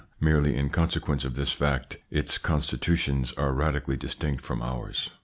Merely 0.19 0.57
in 0.57 0.71
consequence 0.71 1.23
of 1.25 1.35
this: 1.35 1.53
lonstitutions 1.59 3.33
are 3.37 3.53
radically 3.53 3.97
distinct 3.97 4.43
from 4.43 4.59
ours. 4.63 5.11